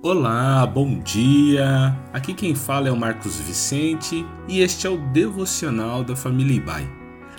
[0.00, 1.92] Olá, bom dia!
[2.12, 6.88] Aqui quem fala é o Marcos Vicente e este é o devocional da família Ibai,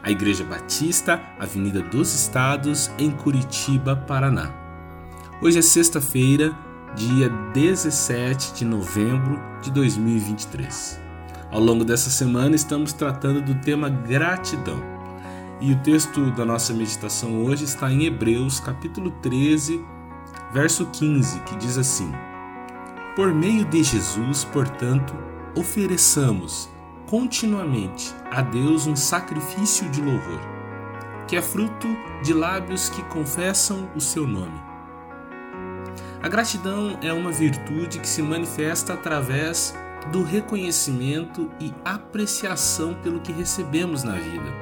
[0.04, 4.54] a Igreja Batista, Avenida dos Estados, em Curitiba, Paraná.
[5.42, 6.54] Hoje é sexta-feira,
[6.98, 11.00] dia 17 de novembro de 2023.
[11.50, 14.84] Ao longo dessa semana estamos tratando do tema gratidão.
[15.62, 19.82] E o texto da nossa meditação hoje está em Hebreus, capítulo 13,
[20.52, 22.12] verso 15, que diz assim:
[23.20, 25.14] por meio de Jesus, portanto,
[25.54, 26.70] ofereçamos
[27.06, 30.40] continuamente a Deus um sacrifício de louvor,
[31.28, 31.86] que é fruto
[32.24, 34.58] de lábios que confessam o seu nome.
[36.24, 39.76] A gratidão é uma virtude que se manifesta através
[40.14, 44.54] do reconhecimento e apreciação pelo que recebemos na vida.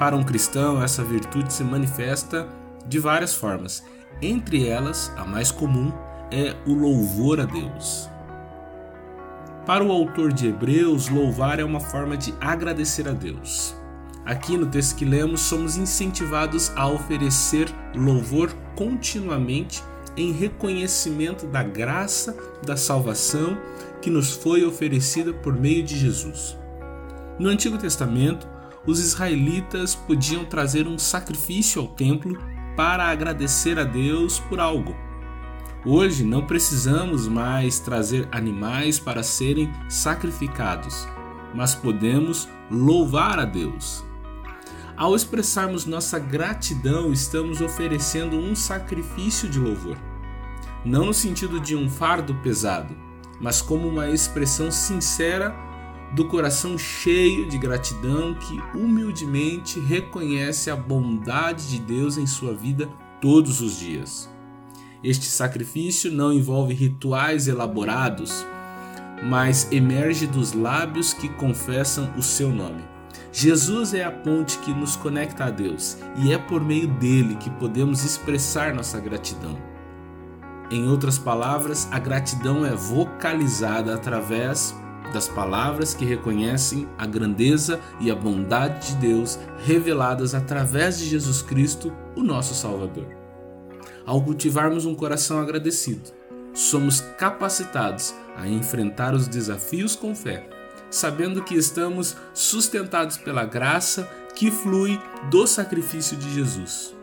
[0.00, 2.48] Para um cristão, essa virtude se manifesta
[2.84, 3.84] de várias formas,
[4.20, 5.92] entre elas, a mais comum
[6.32, 8.08] é o louvor a Deus.
[9.66, 13.76] Para o autor de Hebreus, louvar é uma forma de agradecer a Deus.
[14.24, 19.82] Aqui no texto que lemos, somos incentivados a oferecer louvor continuamente
[20.16, 23.58] em reconhecimento da graça da salvação
[24.00, 26.56] que nos foi oferecida por meio de Jesus.
[27.38, 28.48] No Antigo Testamento,
[28.86, 32.38] os israelitas podiam trazer um sacrifício ao templo
[32.76, 34.94] para agradecer a Deus por algo.
[35.84, 41.08] Hoje não precisamos mais trazer animais para serem sacrificados,
[41.52, 44.04] mas podemos louvar a Deus.
[44.96, 49.96] Ao expressarmos nossa gratidão, estamos oferecendo um sacrifício de louvor.
[50.84, 52.94] Não no sentido de um fardo pesado,
[53.40, 55.52] mas como uma expressão sincera
[56.14, 62.88] do coração cheio de gratidão que humildemente reconhece a bondade de Deus em sua vida
[63.20, 64.31] todos os dias.
[65.04, 68.46] Este sacrifício não envolve rituais elaborados,
[69.24, 72.84] mas emerge dos lábios que confessam o seu nome.
[73.32, 77.50] Jesus é a ponte que nos conecta a Deus e é por meio dele que
[77.50, 79.58] podemos expressar nossa gratidão.
[80.70, 84.74] Em outras palavras, a gratidão é vocalizada através
[85.12, 91.42] das palavras que reconhecem a grandeza e a bondade de Deus reveladas através de Jesus
[91.42, 93.21] Cristo, o nosso Salvador.
[94.04, 96.10] Ao cultivarmos um coração agradecido,
[96.54, 100.48] somos capacitados a enfrentar os desafios com fé,
[100.90, 106.94] sabendo que estamos sustentados pela graça que flui do sacrifício de Jesus.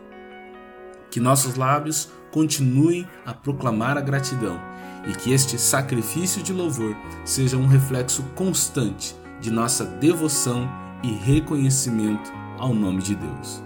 [1.10, 4.60] Que nossos lábios continuem a proclamar a gratidão
[5.06, 6.94] e que este sacrifício de louvor
[7.24, 10.70] seja um reflexo constante de nossa devoção
[11.02, 13.62] e reconhecimento ao nome de Deus.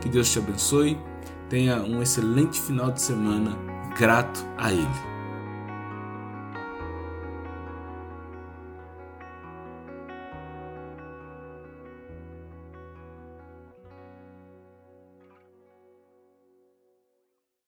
[0.00, 0.98] Que Deus te abençoe
[1.48, 3.56] Tenha um excelente final de semana,
[3.98, 5.13] grato a Ele.